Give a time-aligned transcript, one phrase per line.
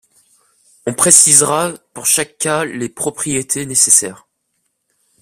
[0.87, 4.25] On précisera pour chaque cas les propriétés nécessaires.